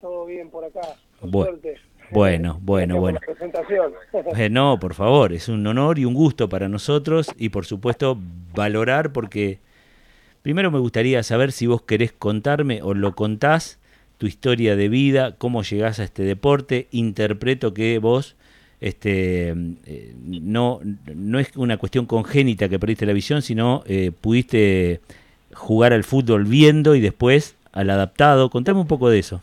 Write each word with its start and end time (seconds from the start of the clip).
Todo 0.00 0.26
bien 0.26 0.48
por 0.48 0.64
acá. 0.64 0.80
Con 1.20 1.30
Bu- 1.32 1.44
suerte. 1.44 1.76
Bueno, 2.10 2.58
bueno, 2.62 2.98
bueno. 3.00 3.18
Eh, 4.36 4.48
no, 4.50 4.78
por 4.78 4.94
favor, 4.94 5.32
es 5.32 5.48
un 5.48 5.66
honor 5.66 5.98
y 5.98 6.04
un 6.04 6.14
gusto 6.14 6.48
para 6.48 6.68
nosotros 6.68 7.30
y 7.38 7.48
por 7.48 7.66
supuesto 7.66 8.18
valorar 8.54 9.12
porque 9.12 9.58
primero 10.42 10.70
me 10.70 10.78
gustaría 10.78 11.22
saber 11.22 11.50
si 11.52 11.66
vos 11.66 11.82
querés 11.82 12.12
contarme 12.12 12.80
o 12.82 12.94
lo 12.94 13.14
contás 13.14 13.78
tu 14.18 14.26
historia 14.26 14.76
de 14.76 14.88
vida, 14.88 15.34
cómo 15.36 15.62
llegás 15.62 15.98
a 15.98 16.04
este 16.04 16.22
deporte, 16.24 16.88
interpreto 16.90 17.74
que 17.74 17.98
vos 17.98 18.36
este 18.80 19.48
eh, 19.86 20.14
no 20.24 20.80
no 21.14 21.38
es 21.38 21.56
una 21.56 21.76
cuestión 21.78 22.06
congénita 22.06 22.68
que 22.68 22.78
perdiste 22.78 23.06
la 23.06 23.12
visión, 23.12 23.42
sino 23.42 23.82
eh, 23.86 24.12
pudiste 24.20 25.00
jugar 25.54 25.92
al 25.92 26.04
fútbol 26.04 26.44
viendo 26.44 26.94
y 26.94 27.00
después 27.00 27.56
al 27.72 27.90
adaptado. 27.90 28.50
Contame 28.50 28.80
un 28.80 28.86
poco 28.86 29.08
de 29.10 29.18
eso. 29.18 29.42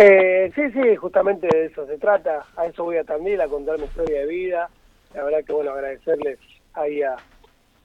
Eh, 0.00 0.52
sí, 0.54 0.70
sí, 0.70 0.94
justamente 0.96 1.48
de 1.48 1.66
eso 1.66 1.84
se 1.86 1.98
trata. 1.98 2.44
A 2.56 2.66
eso 2.66 2.84
voy 2.84 2.98
a 2.98 3.04
Tandil, 3.04 3.40
a 3.40 3.48
contar 3.48 3.78
mi 3.78 3.84
historia 3.84 4.20
de 4.20 4.26
vida. 4.26 4.70
La 5.12 5.24
verdad 5.24 5.44
que, 5.44 5.52
bueno, 5.52 5.72
agradecerles 5.72 6.38
ahí 6.74 7.02
a, 7.02 7.16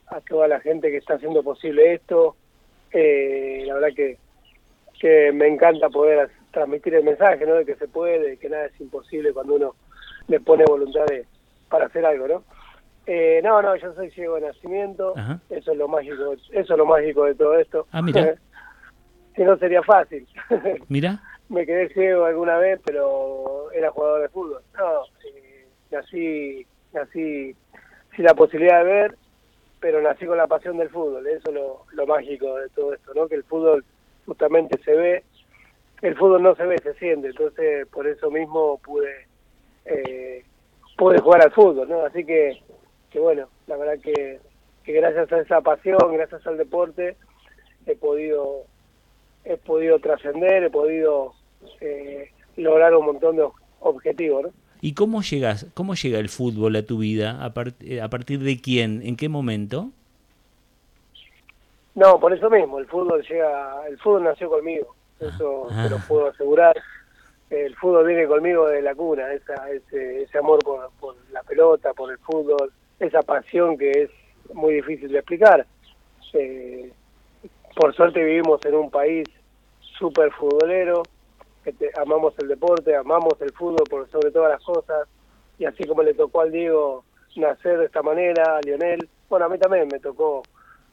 a 0.06 0.20
toda 0.20 0.46
la 0.46 0.60
gente 0.60 0.90
que 0.92 0.98
está 0.98 1.14
haciendo 1.14 1.42
posible 1.42 1.94
esto. 1.94 2.36
Eh, 2.92 3.64
la 3.66 3.74
verdad 3.74 3.88
que, 3.96 4.18
que 5.00 5.32
me 5.32 5.48
encanta 5.48 5.88
poder 5.88 6.30
transmitir 6.52 6.94
el 6.94 7.02
mensaje, 7.02 7.44
¿no? 7.46 7.54
De 7.54 7.66
que 7.66 7.74
se 7.74 7.88
puede, 7.88 8.20
de 8.20 8.36
que 8.36 8.48
nada 8.48 8.66
es 8.66 8.80
imposible 8.80 9.32
cuando 9.32 9.56
uno 9.56 9.74
le 10.28 10.38
pone 10.38 10.64
voluntad 10.64 11.06
de, 11.06 11.26
para 11.68 11.86
hacer 11.86 12.06
algo, 12.06 12.28
¿no? 12.28 12.44
Eh, 13.06 13.40
no, 13.42 13.60
no, 13.60 13.74
yo 13.74 13.92
soy 13.94 14.10
ciego 14.12 14.36
de 14.36 14.42
nacimiento. 14.42 15.14
Ajá. 15.16 15.40
Eso 15.50 15.72
es 15.72 15.78
lo 15.78 15.88
mágico, 15.88 16.32
eso 16.52 16.72
es 16.74 16.78
lo 16.78 16.86
mágico 16.86 17.24
de 17.24 17.34
todo 17.34 17.58
esto. 17.58 17.88
Ah, 17.90 18.00
mira. 18.00 18.36
si 19.34 19.42
no 19.42 19.56
sería 19.58 19.82
fácil. 19.82 20.26
Mira, 20.88 21.20
me 21.48 21.66
quedé 21.66 21.88
ciego 21.90 22.24
alguna 22.24 22.58
vez, 22.58 22.80
pero 22.84 23.70
era 23.72 23.90
jugador 23.90 24.22
de 24.22 24.28
fútbol. 24.28 24.62
No, 24.76 25.04
eh, 25.26 25.66
nací, 25.90 26.66
nací 26.92 27.54
sin 28.14 28.24
la 28.24 28.34
posibilidad 28.34 28.84
de 28.84 28.92
ver, 28.92 29.16
pero 29.80 30.00
nací 30.00 30.26
con 30.26 30.38
la 30.38 30.46
pasión 30.46 30.78
del 30.78 30.90
fútbol. 30.90 31.26
Eso 31.26 31.48
es 31.48 31.54
lo, 31.54 31.84
lo 31.92 32.06
mágico 32.06 32.56
de 32.56 32.68
todo 32.70 32.94
esto, 32.94 33.12
¿no? 33.14 33.28
Que 33.28 33.36
el 33.36 33.44
fútbol 33.44 33.84
justamente 34.26 34.78
se 34.82 34.92
ve, 34.92 35.24
el 36.02 36.16
fútbol 36.16 36.42
no 36.42 36.54
se 36.54 36.64
ve, 36.64 36.78
se 36.78 36.94
siente. 36.94 37.28
Entonces, 37.28 37.86
por 37.88 38.06
eso 38.06 38.30
mismo 38.30 38.78
pude, 38.78 39.26
eh, 39.84 40.44
pude 40.96 41.18
jugar 41.20 41.42
al 41.42 41.52
fútbol, 41.52 41.88
¿no? 41.88 42.04
Así 42.04 42.24
que, 42.24 42.62
que 43.10 43.20
bueno, 43.20 43.48
la 43.66 43.76
verdad 43.76 43.98
que, 44.02 44.40
que 44.84 44.92
gracias 44.92 45.30
a 45.32 45.40
esa 45.40 45.60
pasión, 45.60 45.98
gracias 46.12 46.46
al 46.46 46.56
deporte, 46.56 47.16
he 47.86 47.96
podido 47.96 48.64
he 49.44 49.56
podido 49.56 49.98
trascender, 49.98 50.64
he 50.64 50.70
podido 50.70 51.32
eh, 51.80 52.30
lograr 52.56 52.94
un 52.94 53.06
montón 53.06 53.36
de 53.36 53.42
ob- 53.44 53.52
objetivos, 53.80 54.44
¿no? 54.44 54.50
¿Y 54.80 54.92
cómo 54.94 55.22
llegas, 55.22 55.66
cómo 55.74 55.94
llega 55.94 56.18
el 56.18 56.28
fútbol 56.28 56.76
a 56.76 56.82
tu 56.84 56.98
vida? 56.98 57.42
¿A, 57.44 57.54
part- 57.54 58.00
a 58.02 58.08
partir 58.08 58.40
de 58.40 58.60
quién? 58.60 59.00
¿En 59.04 59.16
qué 59.16 59.28
momento? 59.28 59.90
No, 61.94 62.18
por 62.18 62.32
eso 62.32 62.50
mismo, 62.50 62.78
el 62.78 62.86
fútbol 62.86 63.22
llega, 63.22 63.86
el 63.88 63.98
fútbol 63.98 64.24
nació 64.24 64.50
conmigo, 64.50 64.94
eso 65.20 65.68
Ah. 65.70 65.84
te 65.84 65.90
lo 65.90 65.98
puedo 66.08 66.26
asegurar. 66.28 66.76
El 67.50 67.76
fútbol 67.76 68.06
viene 68.06 68.26
conmigo 68.26 68.66
de 68.66 68.82
la 68.82 68.94
cuna, 68.94 69.32
esa, 69.32 69.70
ese, 69.70 70.22
ese 70.22 70.38
amor 70.38 70.58
por, 70.64 70.90
por 70.98 71.14
la 71.30 71.42
pelota, 71.44 71.92
por 71.92 72.10
el 72.10 72.18
fútbol, 72.18 72.72
esa 72.98 73.22
pasión 73.22 73.78
que 73.78 73.90
es 73.90 74.10
muy 74.52 74.74
difícil 74.74 75.08
de 75.12 75.18
explicar. 75.18 75.64
Eh, 76.32 76.90
por 77.74 77.94
suerte 77.94 78.22
vivimos 78.22 78.64
en 78.64 78.74
un 78.74 78.90
país 78.90 79.28
súper 79.98 80.32
futbolero, 80.32 81.02
que 81.62 81.72
te- 81.72 81.90
amamos 81.96 82.38
el 82.38 82.48
deporte, 82.48 82.94
amamos 82.94 83.40
el 83.40 83.52
fútbol 83.52 83.84
por 83.88 84.08
sobre 84.10 84.30
todas 84.30 84.50
las 84.50 84.62
cosas, 84.62 85.08
y 85.58 85.64
así 85.64 85.84
como 85.86 86.02
le 86.02 86.14
tocó 86.14 86.40
al 86.42 86.52
Diego 86.52 87.04
nacer 87.36 87.78
de 87.78 87.86
esta 87.86 88.02
manera, 88.02 88.56
a 88.56 88.60
Lionel, 88.60 89.08
bueno, 89.28 89.46
a 89.46 89.48
mí 89.48 89.58
también 89.58 89.88
me 89.88 89.98
tocó 89.98 90.42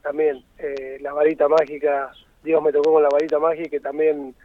también 0.01 0.43
eh, 0.57 0.97
la 1.01 1.13
varita 1.13 1.47
mágica, 1.47 2.11
Dios 2.43 2.61
me 2.63 2.71
tocó 2.71 2.93
con 2.93 3.03
la 3.03 3.09
varita 3.09 3.37
mágica 3.37 3.69
que 3.69 3.79
también 3.79 4.35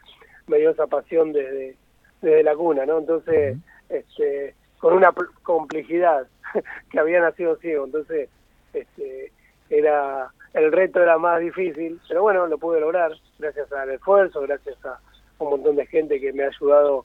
me 0.46 0.58
dio 0.58 0.70
esa 0.70 0.86
pasión 0.86 1.32
desde, 1.32 1.76
desde 2.20 2.42
la 2.42 2.54
cuna, 2.54 2.84
¿no? 2.84 2.98
Entonces, 2.98 3.56
este, 3.88 4.54
con 4.78 4.92
una 4.94 5.12
pl- 5.12 5.28
complejidad 5.42 6.26
que 6.90 6.98
había 6.98 7.20
nacido 7.20 7.56
ciego, 7.56 7.86
entonces 7.86 8.28
este, 8.72 9.32
era 9.70 10.30
el 10.56 10.72
reto 10.72 11.02
era 11.02 11.18
más 11.18 11.38
difícil, 11.40 12.00
pero 12.08 12.22
bueno, 12.22 12.46
lo 12.46 12.56
pude 12.56 12.80
lograr 12.80 13.12
gracias 13.38 13.70
al 13.72 13.90
esfuerzo, 13.90 14.40
gracias 14.40 14.82
a 14.86 14.98
un 15.38 15.50
montón 15.50 15.76
de 15.76 15.86
gente 15.86 16.18
que 16.18 16.32
me 16.32 16.44
ha 16.44 16.48
ayudado 16.48 17.04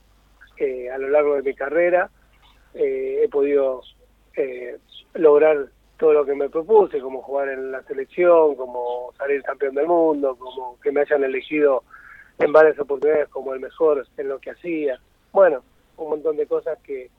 eh, 0.56 0.90
a 0.90 0.98
lo 0.98 1.10
largo 1.10 1.36
de 1.36 1.42
mi 1.42 1.54
carrera. 1.54 2.10
Eh, 2.74 3.24
he 3.24 3.28
podido 3.28 3.82
eh, 4.38 4.78
lograr 5.16 5.68
todo 5.98 6.14
lo 6.14 6.26
que 6.26 6.34
me 6.34 6.50
propuse, 6.50 7.02
como 7.02 7.22
jugar 7.22 7.50
en 7.50 7.74
la 7.74 7.84
selección, 7.84 8.56
como 8.56 9.12
salir 9.18 9.44
campeón 9.44 9.76
del 9.76 9.88
mundo, 9.88 10.38
como 10.38 10.80
que 10.80 10.94
me 10.94 11.02
hayan 11.02 11.26
elegido 11.26 11.84
en 12.40 12.54
varias 12.54 12.80
oportunidades 12.80 13.28
como 13.28 13.54
el 13.54 13.60
mejor 13.60 14.08
en 14.16 14.30
lo 14.30 14.40
que 14.40 14.52
hacía. 14.52 14.98
Bueno, 15.34 15.62
un 15.98 16.10
montón 16.10 16.38
de 16.38 16.48
cosas 16.48 16.80
que, 16.84 17.10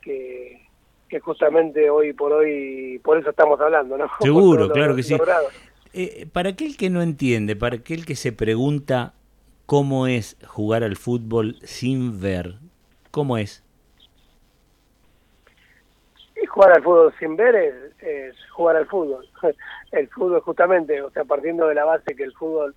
que, 0.00 0.68
que 1.08 1.20
justamente 1.20 1.90
hoy 1.90 2.12
por 2.12 2.32
hoy, 2.32 3.00
por 3.04 3.18
eso 3.18 3.30
estamos 3.30 3.60
hablando, 3.60 3.96
¿no? 3.96 4.08
Seguro, 4.20 4.64
lo 4.68 4.72
claro 4.72 4.96
que 4.96 5.02
sí. 5.02 5.16
Eh, 5.92 6.26
para 6.32 6.50
aquel 6.50 6.76
que 6.76 6.90
no 6.90 7.02
entiende, 7.02 7.54
para 7.54 7.76
aquel 7.76 8.04
que 8.04 8.16
se 8.16 8.32
pregunta 8.32 9.14
cómo 9.66 10.06
es 10.06 10.36
jugar 10.46 10.82
al 10.82 10.96
fútbol 10.96 11.56
sin 11.62 12.20
ver, 12.20 12.56
¿cómo 13.10 13.38
es? 13.38 13.62
Y 16.42 16.46
jugar 16.46 16.72
al 16.72 16.82
fútbol 16.82 17.14
sin 17.18 17.36
ver 17.36 17.54
es, 17.54 17.74
es 18.00 18.34
jugar 18.50 18.76
al 18.76 18.86
fútbol. 18.86 19.26
El 19.92 20.08
fútbol 20.08 20.40
justamente, 20.40 21.00
o 21.00 21.10
sea, 21.10 21.24
partiendo 21.24 21.68
de 21.68 21.74
la 21.76 21.84
base 21.84 22.16
que 22.16 22.24
el 22.24 22.32
fútbol 22.32 22.74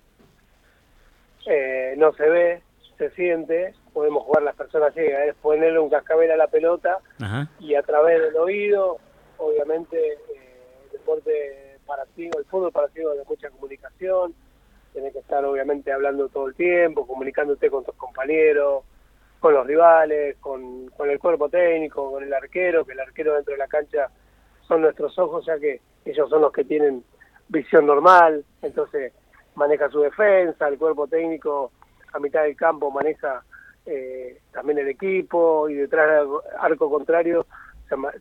eh, 1.46 1.94
no 1.96 2.12
se 2.12 2.28
ve, 2.28 2.62
se 2.98 3.10
siente, 3.10 3.74
podemos 3.92 4.24
jugar 4.24 4.42
las 4.42 4.56
personas 4.56 4.92
ciegas, 4.92 5.28
es 5.28 5.34
ponerle 5.36 5.78
un 5.78 5.88
cascabel 5.88 6.30
a 6.32 6.36
la 6.36 6.48
pelota 6.48 6.98
Ajá. 7.20 7.48
y 7.60 7.74
a 7.76 7.82
través 7.82 8.20
del 8.20 8.36
oído, 8.36 8.98
obviamente, 9.38 9.96
eh, 9.96 10.18
el 10.84 10.90
deporte 10.92 11.78
para 11.86 12.04
ciegos, 12.14 12.36
el 12.38 12.44
fútbol 12.46 12.72
para 12.72 12.88
ciegos 12.88 13.16
de 13.16 13.24
mucha 13.24 13.50
comunicación, 13.50 14.34
tenés 14.92 15.12
que 15.12 15.20
estar 15.20 15.44
obviamente 15.44 15.92
hablando 15.92 16.28
todo 16.28 16.48
el 16.48 16.54
tiempo, 16.54 17.06
comunicándote 17.06 17.70
con 17.70 17.84
tus 17.84 17.94
compañeros, 17.94 18.82
con 19.38 19.54
los 19.54 19.64
rivales, 19.64 20.36
con, 20.38 20.88
con 20.88 21.08
el 21.08 21.20
cuerpo 21.20 21.48
técnico, 21.48 22.10
con 22.10 22.24
el 22.24 22.34
arquero, 22.34 22.84
que 22.84 22.92
el 22.92 23.00
arquero 23.00 23.34
dentro 23.34 23.52
de 23.52 23.58
la 23.58 23.68
cancha 23.68 24.10
son 24.66 24.82
nuestros 24.82 25.16
ojos, 25.18 25.46
ya 25.46 25.56
que 25.58 25.80
ellos 26.04 26.28
son 26.28 26.42
los 26.42 26.52
que 26.52 26.64
tienen 26.64 27.04
visión 27.48 27.86
normal, 27.86 28.44
entonces 28.60 29.12
maneja 29.54 29.88
su 29.88 30.00
defensa, 30.00 30.66
el 30.66 30.78
cuerpo 30.78 31.06
técnico 31.06 31.70
a 32.12 32.18
mitad 32.18 32.42
del 32.42 32.56
campo 32.56 32.90
maneja 32.90 33.42
eh, 33.86 34.38
también 34.52 34.78
el 34.78 34.88
equipo 34.88 35.68
y 35.68 35.74
detrás 35.74 36.08
del 36.20 36.28
arco 36.58 36.90
contrario 36.90 37.46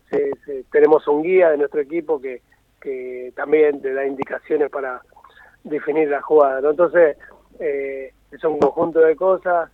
se 0.10 0.32
se- 0.46 0.64
tenemos 0.72 1.08
un 1.08 1.24
guía 1.24 1.50
de 1.50 1.58
nuestro 1.58 1.82
equipo 1.82 2.22
que, 2.22 2.42
que 2.80 3.34
también 3.36 3.82
te 3.82 3.94
da 3.94 4.06
indicaciones 4.06 4.70
para 4.70 5.02
definir 5.64 6.10
la 6.10 6.22
jugada. 6.22 6.62
¿no? 6.62 6.70
Entonces, 6.72 7.18
eh, 7.60 8.14
es 8.32 8.44
un 8.46 8.60
conjunto 8.60 9.00
de 9.00 9.16
cosas 9.16 9.70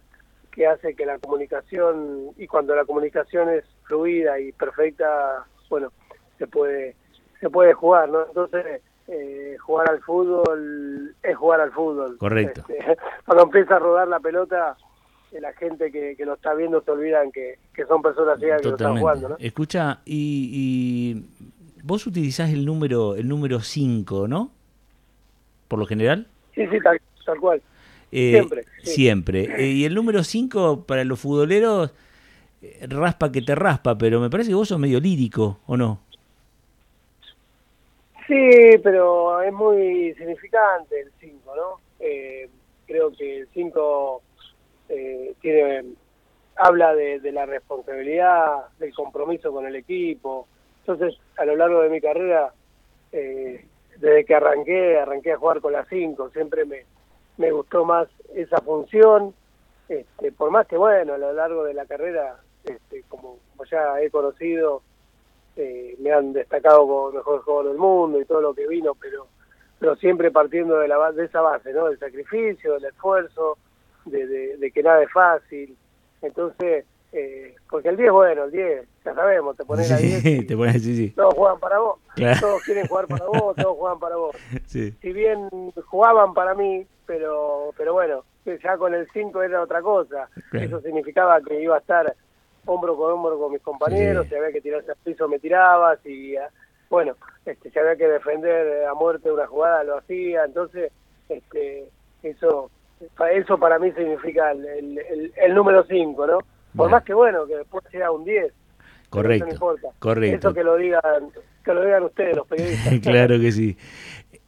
que 0.51 0.65
hace 0.67 0.95
que 0.95 1.05
la 1.05 1.19
comunicación, 1.19 2.29
y 2.37 2.47
cuando 2.47 2.75
la 2.75 2.85
comunicación 2.85 3.49
es 3.49 3.65
fluida 3.83 4.39
y 4.39 4.51
perfecta, 4.51 5.45
bueno, 5.69 5.91
se 6.37 6.47
puede 6.47 6.95
se 7.39 7.49
puede 7.49 7.73
jugar, 7.73 8.07
¿no? 8.09 8.25
Entonces, 8.27 8.81
eh, 9.07 9.57
jugar 9.59 9.89
al 9.89 10.01
fútbol 10.01 11.15
es 11.21 11.35
jugar 11.35 11.61
al 11.61 11.71
fútbol. 11.71 12.17
Correcto. 12.17 12.63
Este, 12.69 12.97
cuando 13.25 13.43
empieza 13.43 13.75
a 13.75 13.79
rodar 13.79 14.07
la 14.07 14.19
pelota, 14.19 14.77
eh, 15.31 15.41
la 15.41 15.53
gente 15.53 15.91
que, 15.91 16.15
que 16.15 16.25
lo 16.25 16.35
está 16.35 16.53
viendo 16.53 16.81
se 16.81 16.91
olvidan 16.91 17.31
que, 17.31 17.59
que 17.73 17.85
son 17.85 18.01
personas 18.01 18.39
ciegas 18.39 18.61
que 18.61 18.69
lo 18.69 18.75
están 18.75 18.97
jugando, 18.97 19.29
¿no? 19.29 19.35
Escucha, 19.39 19.99
y, 20.05 20.49
y 20.53 21.81
vos 21.83 22.07
utilizás 22.07 22.51
el 22.51 22.65
número 22.65 23.15
el 23.15 23.27
número 23.27 23.59
5, 23.59 24.27
¿no? 24.27 24.51
Por 25.67 25.79
lo 25.79 25.85
general. 25.85 26.27
Sí, 26.55 26.65
sí, 26.67 26.79
tal, 26.81 27.01
tal 27.25 27.39
cual. 27.39 27.61
Eh, 28.11 28.31
Siempre, 28.31 28.63
sí. 28.83 28.91
Siempre. 28.91 29.43
Eh, 29.57 29.71
y 29.71 29.85
el 29.85 29.95
número 29.95 30.23
5 30.23 30.85
para 30.85 31.03
los 31.03 31.19
futboleros 31.19 31.91
raspa 32.87 33.29
que 33.29 33.41
te 33.41 33.55
raspa, 33.55 33.97
pero 33.97 34.21
me 34.21 34.29
parece 34.29 34.51
que 34.51 34.55
vos 34.55 34.69
sos 34.69 34.79
medio 34.79 35.01
lírico, 35.01 35.59
¿o 35.65 35.75
no? 35.75 35.99
Sí, 38.27 38.77
pero 38.83 39.41
es 39.41 39.51
muy 39.53 40.13
significante 40.15 41.01
el 41.01 41.11
5, 41.19 41.55
¿no? 41.55 41.79
Eh, 41.99 42.49
creo 42.85 43.11
que 43.11 43.39
el 43.39 43.47
5 43.53 44.21
eh, 44.89 45.33
tiene 45.41 45.83
habla 46.55 46.93
de, 46.93 47.19
de 47.19 47.31
la 47.31 47.45
responsabilidad, 47.45 48.67
del 48.79 48.93
compromiso 48.93 49.51
con 49.51 49.65
el 49.65 49.75
equipo. 49.75 50.47
Entonces, 50.79 51.19
a 51.37 51.45
lo 51.45 51.55
largo 51.55 51.81
de 51.81 51.89
mi 51.89 52.01
carrera, 52.01 52.53
eh, 53.11 53.65
desde 53.97 54.25
que 54.25 54.35
arranqué, 54.35 54.97
arranqué 54.97 55.33
a 55.33 55.37
jugar 55.37 55.61
con 55.61 55.73
la 55.73 55.85
5, 55.85 56.29
siempre 56.31 56.65
me, 56.65 56.85
me 57.37 57.51
gustó 57.51 57.85
más 57.85 58.07
esa 58.35 58.59
función, 58.61 59.33
este, 59.87 60.31
por 60.31 60.51
más 60.51 60.67
que 60.67 60.77
bueno, 60.77 61.13
a 61.13 61.17
lo 61.17 61.33
largo 61.33 61.63
de 61.63 61.73
la 61.73 61.85
carrera, 61.85 62.37
este, 62.63 63.03
como, 63.07 63.37
ya 63.69 64.01
he 64.01 64.09
conocido, 64.09 64.81
eh, 65.55 65.95
me 65.99 66.11
han 66.11 66.33
destacado 66.33 66.79
como 66.79 67.11
mejor 67.11 67.41
jugador 67.43 67.67
del 67.67 67.77
mundo 67.77 68.19
y 68.19 68.25
todo 68.25 68.41
lo 68.41 68.53
que 68.53 68.67
vino, 68.67 68.95
pero 68.95 69.27
pero 69.79 69.97
siempre 69.97 70.31
partiendo 70.31 70.79
de 70.79 70.87
la 70.87 71.11
de 71.11 71.25
esa 71.25 71.41
base, 71.41 71.73
¿no? 71.73 71.89
Del 71.89 71.99
sacrificio, 71.99 72.75
del 72.75 72.85
esfuerzo, 72.85 73.57
de, 74.05 74.55
de, 74.57 74.71
que 74.71 74.81
nada 74.81 75.03
es 75.03 75.11
fácil. 75.11 75.75
Entonces, 76.21 76.85
eh, 77.11 77.53
porque 77.69 77.89
el 77.89 77.97
10, 77.97 78.11
bueno, 78.13 78.45
el 78.45 78.51
10, 78.51 78.87
ya 79.03 79.13
sabemos, 79.13 79.57
te 79.57 79.65
pones 79.65 79.87
sí, 79.89 79.93
a 79.93 79.97
10. 79.97 80.47
Te 80.47 80.55
pones, 80.55 80.81
sí, 80.81 80.95
sí. 80.95 81.09
Todos 81.09 81.33
juegan 81.33 81.59
para 81.59 81.79
vos, 81.79 81.99
todos 82.39 82.63
quieren 82.63 82.87
jugar 82.87 83.07
para 83.07 83.25
vos, 83.25 83.55
todos 83.61 83.77
juegan 83.77 83.99
para 83.99 84.15
vos. 84.15 84.35
Si 84.67 84.93
bien 85.01 85.49
jugaban 85.85 86.33
para 86.33 86.55
mí, 86.55 86.87
pero 87.05 87.73
pero 87.75 87.91
bueno, 87.91 88.23
ya 88.45 88.77
con 88.77 88.93
el 88.93 89.05
5 89.11 89.43
era 89.43 89.61
otra 89.61 89.81
cosa. 89.81 90.29
Eso 90.53 90.79
significaba 90.79 91.41
que 91.41 91.61
iba 91.61 91.75
a 91.75 91.79
estar 91.79 92.15
hombro 92.65 92.95
con 92.95 93.11
hombro 93.11 93.39
con 93.39 93.51
mis 93.51 93.61
compañeros, 93.61 94.27
si 94.27 94.35
había 94.35 94.51
que 94.51 94.61
tirarse 94.61 94.91
al 94.91 94.97
piso 95.03 95.27
me 95.27 95.39
tiraba, 95.39 95.97
si 95.97 96.35
bueno, 96.89 97.15
este, 97.45 97.71
si 97.71 97.79
había 97.79 97.95
que 97.95 98.07
defender 98.07 98.85
a 98.85 98.93
muerte 98.93 99.31
una 99.31 99.47
jugada 99.47 99.83
lo 99.83 99.97
hacía, 99.97 100.45
entonces 100.45 100.91
este, 101.29 101.85
eso 102.21 102.69
eso 103.31 103.57
para 103.57 103.79
mí 103.79 103.91
significa 103.91 104.51
el, 104.51 105.31
el, 105.35 105.53
número 105.53 105.85
5, 105.85 106.27
¿no? 106.27 106.39
Por 106.75 106.89
más 106.89 107.03
que 107.03 107.13
bueno, 107.13 107.45
que 107.45 107.57
después 107.57 107.83
sea 107.91 108.11
un 108.11 108.23
10. 108.23 108.53
Correcto, 109.09 109.45
no 109.45 109.51
importa. 109.51 109.89
correcto. 109.99 110.37
Eso 110.37 110.53
que 110.53 110.63
lo 110.63 110.75
digan, 110.77 111.29
que 111.63 111.73
lo 111.73 111.83
digan 111.83 112.03
ustedes, 112.03 112.35
los 112.35 112.47
periodistas. 112.47 112.99
claro 113.01 113.39
que 113.39 113.51
sí. 113.51 113.77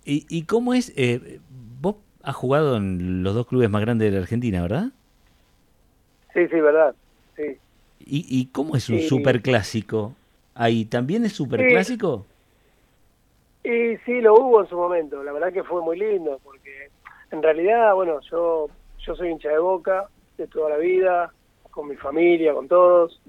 ¿Y, 0.04 0.26
y 0.30 0.46
cómo 0.46 0.74
es? 0.74 0.94
Eh, 0.96 1.40
vos 1.82 1.98
has 2.24 2.36
jugado 2.36 2.78
en 2.78 3.24
los 3.24 3.36
dos 3.36 3.48
clubes 3.48 3.70
más 3.70 3.82
grandes 3.82 4.10
de 4.10 4.16
la 4.16 4.22
Argentina, 4.22 4.62
¿verdad? 4.62 4.86
Sí, 6.34 6.48
sí, 6.48 6.60
verdad. 6.60 6.96
Sí. 7.36 7.58
¿Y, 8.00 8.26
y 8.30 8.48
cómo 8.48 8.76
es 8.76 8.90
un 8.90 9.00
superclásico? 9.02 10.14
¿Ahí 10.54 10.86
también 10.86 11.26
es 11.26 11.34
superclásico? 11.34 12.26
Y 13.64 13.98
sí, 14.06 14.22
lo 14.22 14.36
hubo 14.36 14.62
en 14.62 14.70
su 14.70 14.76
momento. 14.76 15.24
La 15.24 15.34
verdad 15.34 15.52
que 15.52 15.64
fue 15.64 15.82
muy 15.82 15.98
lindo, 15.98 16.40
porque 16.44 16.90
en 17.32 17.42
realidad, 17.42 17.94
bueno, 17.96 18.20
yo, 18.32 18.70
yo 19.00 19.16
soy 19.16 19.30
hincha 19.30 19.50
de 19.50 19.58
boca 19.58 20.08
de 20.38 20.48
toda 20.48 20.70
la 20.70 20.78
vida, 20.78 21.34
con 21.72 21.88
mi 21.88 21.96
familia, 21.96 22.54
con 22.54 22.68
todos, 22.68 23.20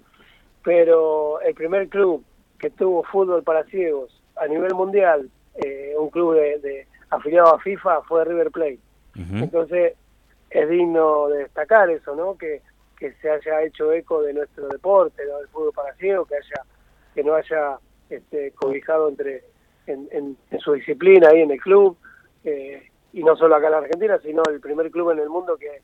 pero 0.63 1.41
el 1.41 1.55
primer 1.55 1.89
club 1.89 2.25
que 2.59 2.71
tuvo 2.71 3.03
fútbol 3.05 3.43
para 3.43 3.65
ciegos 3.65 4.23
a 4.37 4.47
nivel 4.47 4.75
mundial, 4.75 5.31
eh, 5.57 5.95
un 5.99 6.11
club 6.11 6.35
de, 6.35 6.87
afiliado 7.11 7.55
a 7.55 7.61
FIFA, 7.61 8.03
fue 8.03 8.25
River 8.25 8.51
Plate. 8.51 8.79
Entonces, 9.15 9.95
es 10.51 10.69
digno 10.69 11.29
de 11.29 11.39
destacar 11.39 11.89
eso, 11.89 12.15
¿no? 12.15 12.37
Que, 12.37 12.61
que 12.99 13.13
se 13.15 13.31
haya 13.31 13.63
hecho 13.63 13.93
eco 13.93 14.23
de 14.23 14.33
nuestro 14.33 14.69
deporte, 14.69 15.25
del 15.25 15.49
fútbol 15.49 15.73
para 15.75 15.95
ciegos, 15.95 16.29
que 16.29 16.37
haya 16.37 16.65
que 17.15 17.25
no 17.25 17.35
haya 17.35 17.79
este, 18.11 18.53
cobijado 18.53 19.09
entre 19.09 19.43
en, 19.87 20.37
su 20.59 20.75
disciplina 20.75 21.29
ahí 21.29 21.41
en 21.41 21.51
el 21.51 21.61
club, 21.61 21.97
eh, 22.45 22.91
y 23.13 23.23
no 23.23 23.37
solo 23.37 23.57
acá 23.57 23.67
en 23.67 23.73
la 23.73 23.79
Argentina, 23.79 24.19
sino 24.23 24.43
el 24.51 24.61
primer 24.61 24.91
club 24.91 25.13
en 25.13 25.21
el 25.21 25.31
mundo 25.31 25.57
que 25.57 25.81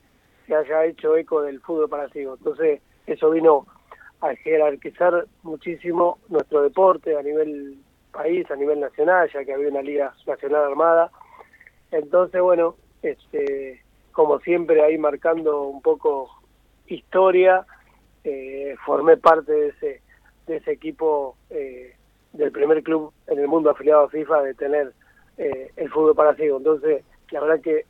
se 0.47 0.55
haya 0.55 0.85
hecho 0.85 1.17
eco 1.17 1.41
del 1.43 1.61
fútbol 1.61 1.89
para 1.89 2.09
ciegos. 2.11 2.39
Entonces, 2.41 2.83
eso 3.07 3.31
vino 3.31 3.67
a 4.21 4.35
jerarquizar 4.37 5.27
muchísimo 5.43 6.19
nuestro 6.29 6.63
deporte 6.63 7.17
a 7.17 7.23
nivel 7.23 7.79
país, 8.13 8.49
a 8.51 8.57
nivel 8.57 8.81
nacional, 8.81 9.31
ya 9.33 9.45
que 9.45 9.55
había 9.55 9.69
una 9.69 9.83
liga 9.83 10.15
nacional 10.27 10.65
armada. 10.65 11.11
Entonces, 11.91 12.41
bueno, 12.43 12.77
este, 13.03 13.83
como 14.13 14.39
siempre 14.41 14.83
ahí 14.83 14.99
marcando 14.99 15.63
un 15.63 15.81
poco 15.81 16.42
historia, 16.87 17.67
eh, 18.25 18.77
formé 18.85 19.17
parte 19.17 19.53
de 19.53 19.69
ese, 19.69 20.03
de 20.47 20.57
ese 20.57 20.73
equipo 20.73 21.37
eh, 21.51 21.97
del 22.33 22.53
primer 22.53 22.83
club 22.83 23.13
en 23.27 23.39
el 23.39 23.49
mundo 23.49 23.71
afiliado 23.71 24.05
a 24.05 24.11
FIFA 24.11 24.43
de 24.43 24.55
tener 24.55 24.93
eh, 25.39 25.71
el 25.77 25.91
fútbol 25.91 26.15
para 26.15 26.35
ciego. 26.35 26.59
Entonces, 26.59 27.05
la 27.31 27.41
verdad 27.41 27.61
que 27.61 27.87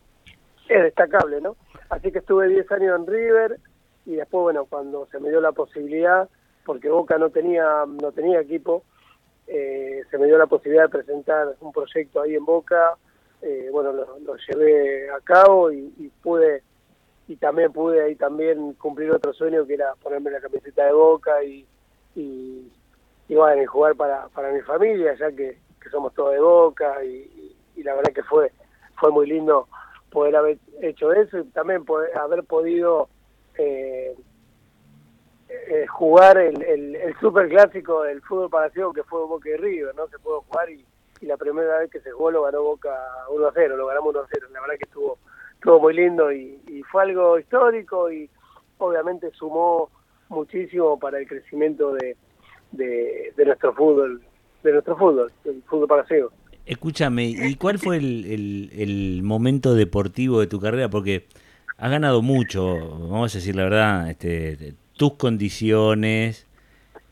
es 0.69 0.83
destacable, 0.83 1.41
¿no? 1.41 1.57
Así 1.91 2.11
que 2.11 2.19
estuve 2.21 2.49
10 2.49 2.71
años 2.73 2.99
en 2.99 3.07
River 3.07 3.59
y 4.07 4.15
después, 4.15 4.43
bueno, 4.43 4.65
cuando 4.65 5.07
se 5.07 5.21
me 5.21 5.29
dio 5.29 5.41
la 5.41 5.53
posibilidad, 5.53 6.29
porque 6.65 6.89
Boca 6.89 7.19
no 7.19 7.31
tenía, 7.31 7.85
no 7.87 8.13
tenía 8.13 8.41
equipo, 8.41 8.85
eh, 9.47 10.03
se 10.11 10.19
me 10.19 10.27
dio 10.27 10.39
la 10.39 10.47
posibilidad 10.47 10.85
de 10.85 10.89
presentar 10.89 11.55
un 11.61 11.73
proyecto 11.73 12.21
ahí 12.21 12.35
en 12.35 12.45
Boca, 12.45 12.97
eh, 13.43 13.69
bueno, 13.73 13.93
lo, 13.93 14.37
llevé 14.49 15.11
a 15.11 15.21
cabo 15.21 15.73
y, 15.73 16.11
pude, 16.23 16.63
y 17.29 17.37
también 17.37 17.73
pude 17.73 18.03
ahí 18.03 18.17
también 18.17 18.75
cumplir 18.75 19.11
otro 19.13 19.33
sueño 19.33 19.67
que 19.67 19.75
era 19.75 19.95
ponerme 20.03 20.31
la 20.31 20.41
camiseta 20.41 20.85
de 20.87 20.93
Boca 20.93 21.43
y, 21.45 21.67
y, 22.15 22.71
y 23.29 23.35
bueno, 23.35 23.63
jugar 23.71 23.95
para, 23.97 24.29
para 24.29 24.53
mi 24.53 24.61
familia, 24.61 25.15
ya 25.15 25.31
que, 25.33 25.59
somos 25.91 26.15
todos 26.15 26.33
de 26.33 26.41
boca 26.41 27.05
y, 27.05 27.57
la 27.83 27.95
verdad 27.95 28.13
que 28.13 28.23
fue 28.23 28.53
fue 29.01 29.11
muy 29.11 29.27
lindo 29.27 29.67
poder 30.11 30.37
haber 30.37 30.59
hecho 30.81 31.13
eso 31.13 31.39
y 31.39 31.45
también 31.47 31.85
poder, 31.85 32.17
haber 32.17 32.45
podido 32.45 33.09
eh, 33.59 34.15
eh, 35.49 35.87
jugar 35.87 36.39
el, 36.39 36.63
el, 36.63 37.19
super 37.21 37.49
clásico 37.49 38.03
del 38.03 38.23
fútbol 38.23 38.49
palacio 38.49 38.93
que 38.93 39.03
fue 39.03 39.27
Boca 39.27 39.49
y 39.49 39.57
River, 39.57 39.95
¿no? 39.95 40.07
Se 40.09 40.19
pudo 40.19 40.43
jugar 40.43 40.71
y, 40.71 40.85
la 41.23 41.37
primera 41.37 41.79
vez 41.79 41.89
que 41.89 42.01
se 42.01 42.11
jugó 42.11 42.33
lo 42.33 42.43
ganó 42.43 42.63
Boca 42.63 42.91
1 43.31 43.47
a 43.47 43.53
0, 43.55 43.77
lo 43.77 43.87
ganamos 43.87 44.11
1 44.11 44.21
a 44.21 44.27
0, 44.29 44.49
la 44.51 44.61
verdad 44.61 44.75
que 44.77 44.85
estuvo, 44.85 45.19
estuvo 45.63 45.79
muy 45.79 45.95
lindo 45.95 46.33
y, 46.33 46.59
fue 46.91 47.05
algo 47.05 47.39
histórico 47.39 48.13
y 48.13 48.29
obviamente 48.79 49.31
sumó 49.39 49.89
muchísimo 50.29 50.99
para 50.99 51.19
el 51.19 51.27
crecimiento 51.29 51.95
de, 51.95 52.17
de, 52.73 53.45
nuestro 53.47 53.73
fútbol, 53.73 54.21
de 54.65 54.73
nuestro 54.73 54.97
fútbol, 54.97 55.33
el 55.45 55.63
fútbol 55.63 55.89
para. 55.89 56.05
Escúchame, 56.67 57.27
¿y 57.27 57.55
cuál 57.55 57.79
fue 57.79 57.97
el, 57.97 58.71
el, 58.77 59.23
momento 59.23 59.75
deportivo 59.75 60.41
de 60.41 60.49
tu 60.49 60.61
carrera? 60.61 60.91
Porque 60.91 61.27
has 61.79 61.91
ganado 61.91 62.21
mucho, 62.21 62.77
vamos 63.09 63.35
a 63.35 63.39
decir 63.39 63.55
la 63.55 63.65
verdad, 63.65 64.11
este, 64.11 64.75
tus 64.97 65.15
condiciones, 65.15 66.47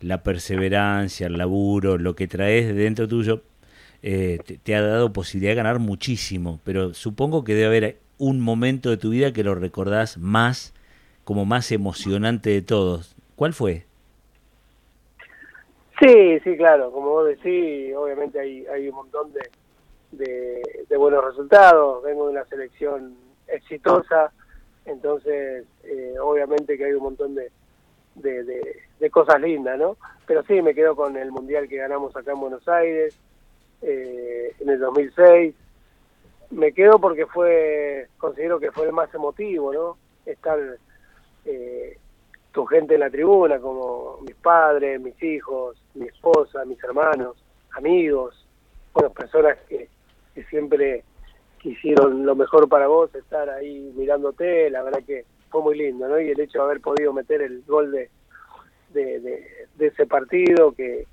la 0.01 0.23
perseverancia, 0.23 1.29
el 1.29 1.39
laburo, 1.39 1.97
lo 1.97 2.17
que 2.17 2.27
traes 2.27 2.67
de 2.67 2.75
dentro 2.75 3.07
tuyo, 3.07 3.43
eh, 4.03 4.39
te, 4.63 4.75
ha 4.75 4.83
dado 4.83 5.13
posibilidad 5.13 5.53
de 5.53 5.57
ganar 5.57 5.79
muchísimo, 5.79 6.61
pero 6.65 6.93
supongo 6.93 7.45
que 7.45 7.55
debe 7.55 7.67
haber 7.67 8.10
un 8.21 8.39
momento 8.39 8.91
de 8.91 8.99
tu 8.99 9.11
vida 9.11 9.33
que 9.33 9.43
lo 9.43 9.55
recordás 9.55 10.19
más, 10.19 10.75
como 11.25 11.47
más 11.47 11.73
emocionante 11.73 12.51
de 12.51 12.61
todos. 12.61 13.17
¿Cuál 13.35 13.55
fue? 13.55 13.87
Sí, 15.99 16.39
sí, 16.45 16.57
claro, 16.57 16.93
como 16.93 17.09
vos 17.09 17.29
decís, 17.29 17.95
obviamente 17.97 18.39
hay, 18.39 18.67
hay 18.67 18.89
un 18.89 18.95
montón 18.95 19.33
de, 19.33 20.63
de, 20.89 20.97
buenos 20.97 21.25
resultados, 21.25 22.03
vengo 22.03 22.27
de 22.27 22.33
una 22.33 22.45
selección 22.45 23.15
exitosa, 23.49 24.33
entonces 24.85 25.65
eh, 25.85 26.15
obviamente 26.23 26.77
que 26.77 26.85
hay 26.85 26.93
un 26.93 27.03
montón 27.03 27.35
de, 27.35 27.51
de, 28.15 29.11
cosas 29.11 29.41
lindas, 29.41 29.79
¿no? 29.79 29.97
Pero 30.27 30.43
sí, 30.45 30.61
me 30.61 30.75
quedo 30.75 30.95
con 30.95 31.17
el 31.17 31.33
Mundial 31.33 31.69
que 31.69 31.77
ganamos 31.77 32.15
acá 32.15 32.33
en 32.33 32.41
Buenos 32.41 32.69
Aires 32.69 33.15
eh, 33.81 34.55
en 34.61 34.69
el 34.69 34.79
2006, 34.79 35.55
me 36.51 36.73
quedo 36.73 36.99
porque 36.99 37.27
fue, 37.27 38.09
considero 38.19 38.59
que 38.59 38.73
fue 38.73 38.87
el 38.87 38.93
más 38.93 39.13
emotivo, 39.15 39.73
¿no? 39.73 39.97
Estar 40.27 40.59
eh, 41.45 41.97
tu 42.53 42.67
gente 42.67 42.95
en 42.95 43.01
la 43.01 43.11
tribuna, 43.11 43.61
como 43.61 44.19
mis 44.23 44.35
padres, 44.37 45.01
mis 45.01 45.21
hijos, 45.23 45.81
mi 45.95 46.07
esposa, 46.07 46.65
mis 46.65 46.83
hermanos, 46.83 47.37
amigos, 47.77 48.47
bueno, 48.93 49.11
personas 49.11 49.57
que, 49.69 49.89
siempre 50.49 51.05
quisieron 51.59 52.25
lo 52.25 52.35
mejor 52.35 52.67
para 52.67 52.87
vos, 52.87 53.15
estar 53.15 53.51
ahí 53.51 53.93
mirándote, 53.95 54.71
la 54.71 54.83
verdad 54.83 55.03
que 55.07 55.27
fue 55.51 55.61
muy 55.61 55.77
lindo, 55.77 56.09
¿no? 56.09 56.19
Y 56.19 56.31
el 56.31 56.41
hecho 56.41 56.61
de 56.61 56.65
haber 56.65 56.81
podido 56.81 57.13
meter 57.13 57.43
el 57.43 57.63
gol 57.67 57.91
de, 57.93 58.09
de, 58.91 59.87
ese 59.87 60.07
partido, 60.07 60.73
que, 60.73 61.07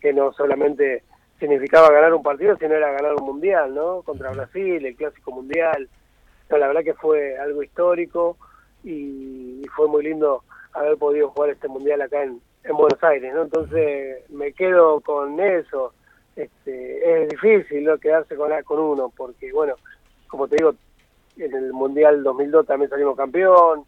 que 0.00 0.12
no 0.12 0.32
solamente 0.32 1.02
significaba 1.42 1.90
ganar 1.90 2.14
un 2.14 2.22
partido, 2.22 2.56
sino 2.56 2.74
era 2.74 2.92
ganar 2.92 3.14
un 3.16 3.26
mundial, 3.26 3.74
¿no? 3.74 4.02
Contra 4.02 4.30
Brasil, 4.30 4.86
el 4.86 4.94
clásico 4.94 5.32
mundial. 5.32 5.88
la 6.48 6.68
verdad 6.68 6.84
que 6.84 6.94
fue 6.94 7.36
algo 7.36 7.64
histórico 7.64 8.36
y 8.84 9.60
fue 9.74 9.88
muy 9.88 10.04
lindo 10.04 10.44
haber 10.72 10.96
podido 10.98 11.30
jugar 11.30 11.50
este 11.50 11.66
mundial 11.66 12.00
acá 12.00 12.22
en, 12.22 12.40
en 12.62 12.76
Buenos 12.76 13.02
Aires, 13.02 13.34
¿no? 13.34 13.42
Entonces 13.42 14.30
me 14.30 14.52
quedo 14.52 15.00
con 15.00 15.40
eso. 15.40 15.92
Este, 16.36 17.24
es 17.24 17.28
difícil 17.30 17.84
¿no? 17.84 17.98
quedarse 17.98 18.36
con, 18.36 18.50
con 18.62 18.78
uno, 18.78 19.12
porque 19.16 19.52
bueno, 19.52 19.74
como 20.28 20.46
te 20.46 20.56
digo, 20.56 20.74
en 21.36 21.54
el 21.54 21.72
Mundial 21.72 22.22
2002 22.22 22.66
también 22.66 22.88
salimos 22.88 23.16
campeón, 23.16 23.84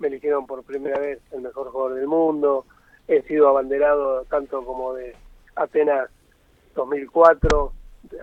me 0.00 0.08
eligieron 0.08 0.44
por 0.44 0.64
primera 0.64 0.98
vez 0.98 1.20
el 1.30 1.40
mejor 1.40 1.70
jugador 1.70 1.94
del 1.94 2.08
mundo, 2.08 2.66
he 3.06 3.22
sido 3.22 3.48
abanderado 3.48 4.24
tanto 4.24 4.64
como 4.64 4.92
de 4.92 5.14
Atenas 5.54 6.10
2004, 6.76 7.72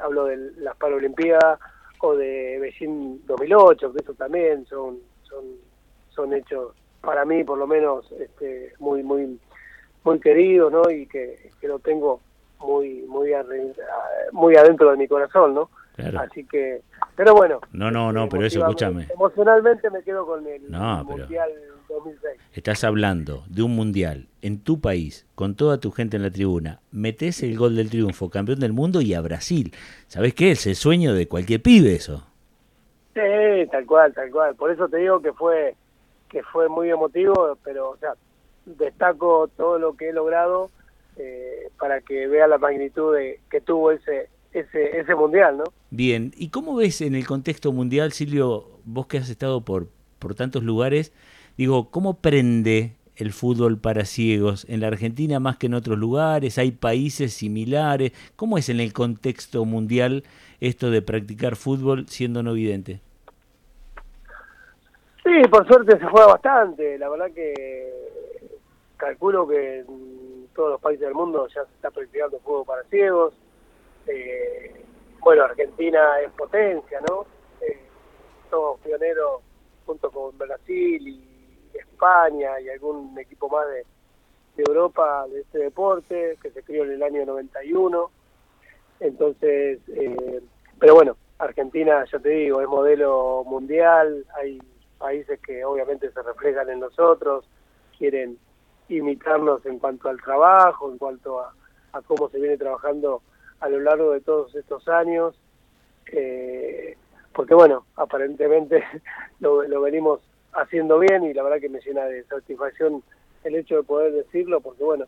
hablo 0.01 0.25
de 0.25 0.37
las 0.57 0.75
Paralimpiadas, 0.77 1.59
o 1.99 2.15
de 2.15 2.57
Beijing 2.59 3.25
2008, 3.25 3.93
que 3.93 4.03
eso 4.03 4.13
también 4.13 4.65
son, 4.65 4.99
son, 5.23 5.43
son 6.09 6.33
hechos 6.33 6.73
para 7.01 7.25
mí 7.25 7.43
por 7.43 7.57
lo 7.57 7.67
menos 7.67 8.09
este, 8.13 8.73
muy, 8.79 9.03
muy, 9.03 9.39
muy 10.03 10.19
queridos, 10.19 10.71
¿no? 10.71 10.89
Y 10.89 11.05
que, 11.07 11.49
que 11.59 11.67
lo 11.67 11.79
tengo 11.79 12.21
muy, 12.59 13.01
muy, 13.07 13.31
muy 14.31 14.55
adentro 14.55 14.91
de 14.91 14.97
mi 14.97 15.07
corazón, 15.07 15.53
¿no? 15.53 15.69
Así 16.17 16.45
que, 16.45 16.81
pero 17.15 17.35
bueno. 17.35 17.59
No, 17.71 17.91
no, 17.91 18.11
no, 18.11 18.27
pero 18.27 18.45
eso 18.45 18.59
escúchame. 18.59 19.07
Emocionalmente 19.13 19.89
me 19.89 20.01
quedo 20.01 20.25
con 20.25 20.45
el, 20.47 20.61
Mundial 20.69 21.51
2006. 21.87 22.41
Estás 22.53 22.83
hablando 22.83 23.43
de 23.47 23.63
un 23.63 23.75
Mundial 23.75 24.27
en 24.41 24.59
tu 24.59 24.79
país, 24.79 25.25
con 25.35 25.55
toda 25.55 25.79
tu 25.79 25.91
gente 25.91 26.17
en 26.17 26.23
la 26.23 26.31
tribuna. 26.31 26.81
Metes 26.91 27.43
el 27.43 27.57
gol 27.57 27.75
del 27.75 27.89
triunfo, 27.89 28.29
campeón 28.29 28.59
del 28.59 28.73
mundo 28.73 29.01
y 29.01 29.13
a 29.13 29.21
Brasil. 29.21 29.73
¿Sabes 30.07 30.33
qué? 30.33 30.51
Es 30.51 30.67
el 30.67 30.75
sueño 30.75 31.13
de 31.13 31.27
cualquier 31.27 31.61
pibe 31.61 31.93
eso. 31.93 32.27
Sí, 33.13 33.21
tal 33.71 33.85
cual, 33.85 34.13
tal 34.13 34.31
cual. 34.31 34.55
Por 34.55 34.71
eso 34.71 34.87
te 34.87 34.97
digo 34.97 35.21
que 35.21 35.33
fue 35.33 35.75
que 36.33 36.41
fue 36.41 36.67
muy 36.67 36.89
emotivo, 36.89 37.57
pero, 37.63 37.91
o 37.91 37.97
sea, 37.97 38.15
destaco 38.65 39.47
todo 39.55 39.77
lo 39.77 39.95
que 39.95 40.09
he 40.09 40.13
logrado 40.13 40.71
eh, 41.15 41.69
para 41.77 42.01
que 42.01 42.27
vea 42.27 42.47
la 42.47 42.57
magnitud 42.57 43.15
de, 43.15 43.39
que 43.51 43.61
tuvo 43.61 43.91
ese, 43.91 44.29
ese, 44.51 44.99
ese 44.99 45.13
mundial, 45.13 45.57
¿no? 45.57 45.63
Bien, 45.91 46.31
¿y 46.35 46.49
cómo 46.49 46.75
ves 46.75 47.01
en 47.01 47.13
el 47.13 47.27
contexto 47.27 47.71
mundial, 47.71 48.13
Silvio, 48.13 48.65
vos 48.83 49.05
que 49.05 49.19
has 49.19 49.29
estado 49.29 49.61
por, 49.61 49.89
por 50.17 50.33
tantos 50.33 50.63
lugares, 50.63 51.13
digo, 51.57 51.89
¿cómo 51.91 52.15
prende 52.15 52.95
el 53.15 53.31
fútbol 53.31 53.77
para 53.77 54.05
ciegos 54.05 54.65
en 54.69 54.81
la 54.81 54.87
Argentina 54.87 55.39
más 55.39 55.57
que 55.57 55.67
en 55.67 55.73
otros 55.73 55.97
lugares? 55.97 56.57
¿Hay 56.57 56.71
países 56.71 57.33
similares? 57.33 58.11
¿Cómo 58.35 58.57
es 58.57 58.69
en 58.69 58.79
el 58.79 58.93
contexto 58.93 59.65
mundial 59.65 60.23
esto 60.59 60.89
de 60.89 61.01
practicar 61.01 61.55
fútbol 61.55 62.07
siendo 62.07 62.43
no 62.43 62.53
vidente? 62.53 63.01
Sí, 65.23 65.47
por 65.49 65.65
suerte 65.67 65.97
se 65.97 66.05
juega 66.05 66.27
bastante. 66.27 66.97
La 66.97 67.09
verdad 67.09 67.31
que 67.33 67.91
calculo 68.97 69.47
que 69.47 69.79
en 69.79 70.47
todos 70.53 70.71
los 70.71 70.81
países 70.81 71.05
del 71.05 71.13
mundo 71.13 71.47
ya 71.47 71.65
se 71.65 71.73
está 71.73 71.91
practicando 71.91 72.39
fútbol 72.39 72.65
para 72.65 72.83
ciegos. 72.85 73.33
Eh, 74.07 74.83
bueno, 75.19 75.43
Argentina 75.43 76.19
es 76.19 76.31
potencia, 76.31 76.99
¿no? 77.09 77.25
Eh, 77.61 77.79
somos 78.49 78.79
pioneros 78.81 79.41
junto 79.85 80.11
con 80.11 80.37
Brasil 80.37 81.07
y 81.07 81.32
España 81.73 82.59
y 82.59 82.69
algún 82.69 83.17
equipo 83.19 83.49
más 83.49 83.65
de, 83.67 83.85
Europa 84.55 85.25
de 85.29 85.41
este 85.41 85.57
deporte 85.57 86.37
que 86.41 86.51
se 86.51 86.61
crió 86.61 86.83
en 86.83 86.91
el 86.91 87.03
año 87.03 87.25
91. 87.25 88.11
Entonces, 88.99 89.79
eh, 89.87 90.41
pero 90.79 90.93
bueno, 90.93 91.17
Argentina, 91.39 92.05
ya 92.11 92.19
te 92.19 92.29
digo, 92.29 92.61
es 92.61 92.67
modelo 92.67 93.43
mundial, 93.45 94.25
hay 94.35 94.59
países 94.97 95.39
que 95.39 95.65
obviamente 95.65 96.11
se 96.11 96.21
reflejan 96.21 96.69
en 96.69 96.79
nosotros, 96.79 97.45
quieren 97.97 98.37
imitarnos 98.89 99.65
en 99.65 99.79
cuanto 99.79 100.09
al 100.09 100.21
trabajo, 100.21 100.91
en 100.91 100.97
cuanto 100.97 101.39
a, 101.41 101.53
cómo 102.05 102.29
se 102.29 102.39
viene 102.39 102.57
trabajando 102.57 103.21
a 103.59 103.69
lo 103.69 103.79
largo 103.79 104.11
de 104.11 104.21
todos 104.21 104.55
estos 104.55 104.87
años, 104.87 105.35
eh, 106.11 106.97
porque 107.33 107.53
bueno, 107.53 107.85
aparentemente 107.95 108.83
lo, 109.39 109.63
lo, 109.63 109.81
venimos 109.81 110.21
haciendo 110.53 110.99
bien 110.99 111.23
y 111.23 111.33
la 111.33 111.43
verdad 111.43 111.59
que 111.59 111.69
me 111.69 111.81
llena 111.81 112.05
de 112.05 112.23
satisfacción 112.25 113.03
el 113.43 113.55
hecho 113.55 113.77
de 113.77 113.83
poder 113.83 114.13
decirlo, 114.13 114.61
porque 114.61 114.83
bueno, 114.83 115.05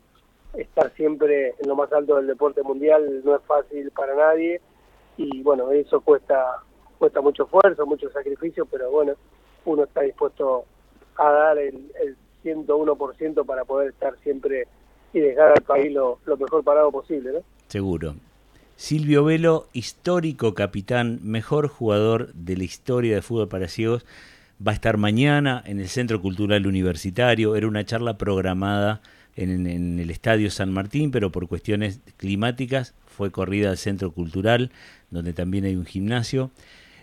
estar 0.55 0.91
siempre 0.95 1.55
en 1.59 1.67
lo 1.67 1.75
más 1.75 1.91
alto 1.93 2.15
del 2.15 2.27
deporte 2.27 2.63
mundial 2.63 3.21
no 3.23 3.35
es 3.35 3.41
fácil 3.43 3.91
para 3.91 4.15
nadie 4.15 4.61
y 5.17 5.41
bueno, 5.41 5.71
eso 5.71 6.01
cuesta 6.01 6.63
cuesta 6.97 7.21
mucho 7.21 7.43
esfuerzo, 7.43 7.85
mucho 7.85 8.09
sacrificio, 8.09 8.65
pero 8.65 8.89
bueno, 8.89 9.13
uno 9.65 9.83
está 9.83 10.01
dispuesto 10.01 10.65
a 11.17 11.29
dar 11.29 11.57
el, 11.57 11.91
el 12.01 12.15
101% 12.43 13.45
para 13.45 13.65
poder 13.65 13.89
estar 13.89 14.15
siempre 14.23 14.67
y 15.13 15.19
dejar 15.19 15.51
al 15.51 15.63
país 15.63 15.91
lo, 15.91 16.19
mejor 16.37 16.63
parado 16.63 16.91
posible, 16.91 17.31
¿no? 17.31 17.39
Seguro. 17.67 18.15
Silvio 18.75 19.23
Velo, 19.23 19.67
histórico 19.71 20.53
capitán, 20.53 21.19
mejor 21.23 21.69
jugador 21.69 22.33
de 22.33 22.57
la 22.57 22.65
historia 22.65 23.15
de 23.15 23.21
fútbol 23.21 23.47
para 23.47 23.69
ciegos, 23.69 24.05
va 24.65 24.71
a 24.71 24.75
estar 24.75 24.97
mañana 24.97 25.63
en 25.65 25.79
el 25.79 25.87
Centro 25.87 26.21
Cultural 26.21 26.65
Universitario. 26.67 27.55
Era 27.55 27.67
una 27.67 27.85
charla 27.85 28.17
programada 28.17 29.01
en, 29.35 29.99
el 29.99 30.09
Estadio 30.09 30.49
San 30.49 30.71
Martín, 30.71 31.11
pero 31.11 31.31
por 31.31 31.47
cuestiones 31.47 31.99
climáticas 32.17 32.93
fue 33.05 33.31
corrida 33.31 33.69
al 33.69 33.77
Centro 33.77 34.11
Cultural, 34.11 34.71
donde 35.11 35.33
también 35.33 35.65
hay 35.65 35.75
un 35.75 35.85
gimnasio. 35.85 36.51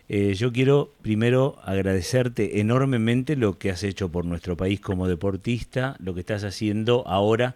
Eh, 0.08 0.34
yo 0.34 0.52
quiero 0.52 0.92
primero 1.02 1.58
agradecerte 1.64 2.60
enormemente 2.60 3.36
lo 3.36 3.58
que 3.58 3.70
has 3.70 3.82
hecho 3.82 4.10
por 4.10 4.24
nuestro 4.24 4.56
país 4.56 4.80
como 4.80 5.08
deportista, 5.08 5.96
lo 6.00 6.14
que 6.14 6.20
estás 6.20 6.44
haciendo 6.44 7.06
ahora 7.06 7.54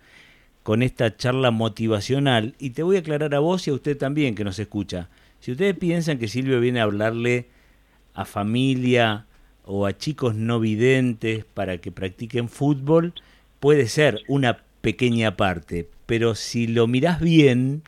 con 0.63 0.83
esta 0.83 1.17
charla 1.17 1.51
motivacional. 1.51 2.55
Y 2.59 2.71
te 2.71 2.83
voy 2.83 2.97
a 2.97 3.01
aclarar 3.01 3.35
a 3.35 3.41
vos 3.41 3.67
y 3.67 3.71
a 3.71 3.75
usted 3.75 3.97
también 3.97 4.35
que 4.35 4.45
nos 4.45 4.59
escucha. 4.59 5.09
Si 5.41 5.53
ustedes 5.53 5.77
piensan 5.77 6.19
que 6.19 6.29
Silvio 6.29 6.61
viene 6.61 6.81
a 6.81 6.85
hablarle 6.85 7.47
a 8.15 8.25
familia 8.25 9.27
o 9.67 9.87
a 9.87 9.97
chicos 9.97 10.35
no 10.35 10.59
videntes 10.61 11.45
para 11.45 11.79
que 11.79 11.93
practiquen 11.93 12.49
fútbol, 12.49 13.13
puede 13.61 13.89
ser 13.89 14.21
una 14.29 14.63
pequeña 14.81 15.37
parte, 15.37 15.89
pero 16.07 16.35
si 16.35 16.67
lo 16.67 16.87
mirás 16.87 17.21
bien, 17.21 17.83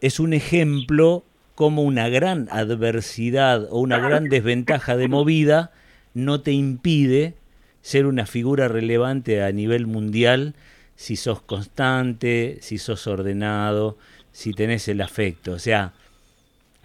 es 0.00 0.20
un 0.20 0.32
ejemplo 0.32 1.24
como 1.54 1.82
una 1.82 2.08
gran 2.08 2.48
adversidad 2.50 3.68
o 3.70 3.80
una 3.80 3.98
gran 3.98 4.28
desventaja 4.28 4.96
de 4.96 5.08
movida 5.08 5.72
no 6.14 6.40
te 6.40 6.52
impide 6.52 7.34
ser 7.82 8.06
una 8.06 8.26
figura 8.26 8.68
relevante 8.68 9.42
a 9.42 9.52
nivel 9.52 9.86
mundial 9.86 10.54
si 10.96 11.16
sos 11.16 11.42
constante, 11.42 12.58
si 12.60 12.78
sos 12.78 13.06
ordenado, 13.06 13.98
si 14.32 14.52
tenés 14.52 14.88
el 14.88 15.00
afecto. 15.00 15.52
O 15.52 15.58
sea, 15.58 15.92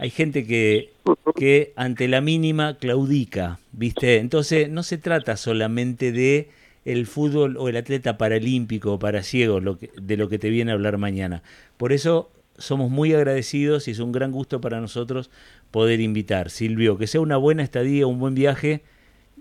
hay 0.00 0.08
gente 0.08 0.46
que, 0.46 0.88
que 1.36 1.74
ante 1.76 2.08
la 2.08 2.22
mínima 2.22 2.78
claudica, 2.78 3.58
¿viste? 3.72 4.16
Entonces 4.16 4.70
no 4.70 4.82
se 4.82 4.96
trata 4.96 5.36
solamente 5.36 6.10
de 6.10 6.48
el 6.86 7.06
fútbol 7.06 7.58
o 7.58 7.68
el 7.68 7.76
atleta 7.76 8.16
paralímpico 8.16 8.94
o 8.94 8.98
para 8.98 9.22
ciegos 9.22 9.62
lo 9.62 9.76
que, 9.76 9.90
de 10.00 10.16
lo 10.16 10.30
que 10.30 10.38
te 10.38 10.48
viene 10.48 10.70
a 10.70 10.74
hablar 10.74 10.96
mañana. 10.96 11.42
Por 11.76 11.92
eso 11.92 12.30
somos 12.56 12.90
muy 12.90 13.12
agradecidos 13.12 13.88
y 13.88 13.90
es 13.90 13.98
un 13.98 14.10
gran 14.10 14.32
gusto 14.32 14.62
para 14.62 14.80
nosotros 14.80 15.30
poder 15.70 16.00
invitar. 16.00 16.48
Silvio, 16.48 16.96
que 16.96 17.06
sea 17.06 17.20
una 17.20 17.36
buena 17.36 17.62
estadía, 17.62 18.06
un 18.06 18.18
buen 18.18 18.34
viaje 18.34 18.80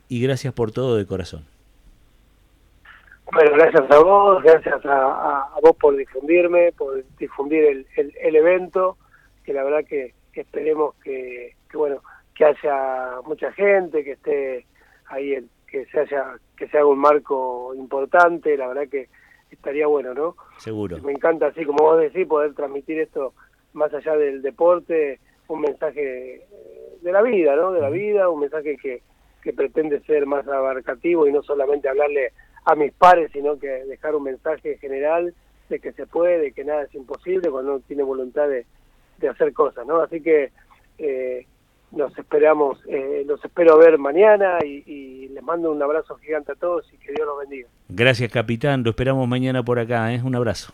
y 0.09 0.21
gracias 0.21 0.53
por 0.53 0.73
todo 0.73 0.97
de 0.97 1.05
corazón. 1.05 1.45
Bueno, 3.31 3.51
gracias 3.53 3.89
a 3.89 3.99
vos, 3.99 4.43
gracias 4.43 4.81
a, 4.83 5.51
vos 5.63 5.77
por 5.79 5.95
difundirme, 5.95 6.73
por 6.73 7.01
difundir 7.17 7.63
el, 7.63 7.85
el, 7.95 8.35
evento, 8.35 8.97
que 9.45 9.53
la 9.53 9.63
verdad 9.63 9.85
que, 9.87 10.18
esperemos 10.41 10.95
que, 11.03 11.55
bueno 11.73 12.01
que 12.35 12.45
haya 12.45 13.21
mucha 13.25 13.51
gente, 13.51 14.03
que 14.03 14.13
esté 14.13 14.65
ahí, 15.07 15.33
el, 15.33 15.49
que 15.67 15.85
se 15.87 15.99
haya 15.99 16.37
que 16.55 16.67
se 16.67 16.77
haga 16.77 16.87
un 16.87 16.99
marco 16.99 17.73
importante, 17.75 18.55
la 18.57 18.67
verdad 18.67 18.87
que 18.89 19.09
estaría 19.51 19.87
bueno, 19.87 20.13
¿no? 20.13 20.35
Seguro. 20.57 20.99
Me 20.99 21.11
encanta, 21.11 21.47
así 21.47 21.65
como 21.65 21.83
vos 21.83 21.99
decís, 21.99 22.27
poder 22.27 22.53
transmitir 22.53 22.99
esto 22.99 23.33
más 23.73 23.93
allá 23.93 24.15
del 24.15 24.41
deporte, 24.41 25.19
un 25.47 25.61
mensaje 25.61 26.35
eh, 26.35 26.97
de 27.01 27.11
la 27.11 27.21
vida, 27.21 27.55
¿no? 27.55 27.71
De 27.71 27.81
la 27.81 27.89
vida, 27.89 28.29
un 28.29 28.41
mensaje 28.41 28.77
que, 28.77 29.01
que 29.41 29.53
pretende 29.53 29.99
ser 30.01 30.25
más 30.25 30.47
abarcativo 30.47 31.27
y 31.27 31.31
no 31.31 31.41
solamente 31.43 31.89
hablarle 31.89 32.33
a 32.65 32.75
mis 32.75 32.91
pares, 32.93 33.31
sino 33.31 33.57
que 33.57 33.67
dejar 33.67 34.15
un 34.15 34.23
mensaje 34.23 34.77
general 34.77 35.33
de 35.69 35.79
que 35.79 35.91
se 35.93 36.07
puede, 36.07 36.39
de 36.39 36.51
que 36.51 36.63
nada 36.63 36.83
es 36.83 36.93
imposible 36.93 37.49
cuando 37.49 37.75
uno 37.75 37.83
tiene 37.87 38.03
voluntad 38.03 38.47
de, 38.47 38.65
de 39.19 39.29
hacer 39.29 39.53
cosas, 39.53 39.85
¿no? 39.85 40.01
Así 40.01 40.21
que 40.21 40.51
eh, 40.97 41.45
nos 41.91 42.15
esperamos, 42.17 42.79
eh, 42.87 43.23
los 43.25 43.43
espero 43.43 43.77
ver 43.77 43.97
mañana 43.97 44.59
y, 44.63 45.27
les 45.29 45.43
mando 45.43 45.71
un 45.71 45.81
abrazo 45.81 46.15
gigante 46.15 46.51
a 46.51 46.55
todos 46.55 46.85
y 46.91 46.97
que 46.97 47.13
Dios 47.13 47.25
los 47.25 47.39
bendiga. 47.39 47.69
Gracias, 47.87 48.31
capitán. 48.31 48.83
Lo 48.83 48.89
esperamos 48.89 49.27
mañana 49.27 49.63
por 49.63 49.79
acá. 49.79 50.13
¿eh? 50.13 50.21
Un 50.23 50.35
abrazo. 50.35 50.73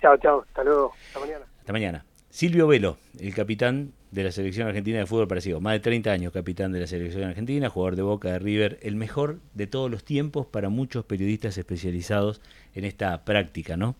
Chao, 0.00 0.16
chao. 0.16 0.42
Hasta 0.48 0.64
luego. 0.64 0.92
Hasta 1.08 1.20
mañana. 1.20 1.44
Hasta 1.60 1.72
mañana. 1.72 2.04
Silvio 2.30 2.66
Velo, 2.66 2.98
el 3.18 3.34
capitán 3.34 3.92
de 4.10 4.22
la 4.22 4.32
selección 4.32 4.68
argentina 4.68 4.98
de 4.98 5.06
fútbol 5.06 5.28
parecido. 5.28 5.60
Más 5.60 5.74
de 5.74 5.80
30 5.80 6.10
años 6.10 6.32
capitán 6.32 6.72
de 6.72 6.80
la 6.80 6.86
selección 6.86 7.24
argentina, 7.24 7.68
jugador 7.68 7.96
de 7.96 8.02
Boca 8.02 8.32
de 8.32 8.38
River, 8.38 8.78
el 8.82 8.96
mejor 8.96 9.38
de 9.54 9.66
todos 9.66 9.90
los 9.90 10.04
tiempos 10.04 10.46
para 10.46 10.68
muchos 10.68 11.04
periodistas 11.04 11.56
especializados 11.58 12.40
en 12.74 12.84
esta 12.84 13.24
práctica, 13.24 13.76
¿no? 13.76 13.96